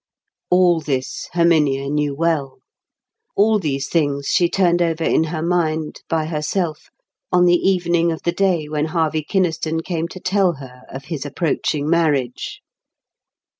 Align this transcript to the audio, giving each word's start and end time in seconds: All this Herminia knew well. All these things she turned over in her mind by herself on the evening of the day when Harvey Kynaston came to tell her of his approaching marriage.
All 0.49 0.79
this 0.79 1.29
Herminia 1.33 1.87
knew 1.87 2.15
well. 2.15 2.57
All 3.35 3.59
these 3.59 3.87
things 3.87 4.29
she 4.29 4.49
turned 4.49 4.81
over 4.81 5.03
in 5.03 5.25
her 5.25 5.43
mind 5.43 6.01
by 6.09 6.25
herself 6.25 6.89
on 7.31 7.45
the 7.45 7.57
evening 7.57 8.11
of 8.11 8.23
the 8.23 8.31
day 8.31 8.67
when 8.67 8.85
Harvey 8.85 9.23
Kynaston 9.23 9.83
came 9.85 10.07
to 10.07 10.19
tell 10.19 10.53
her 10.53 10.85
of 10.89 11.05
his 11.05 11.23
approaching 11.23 11.87
marriage. 11.87 12.63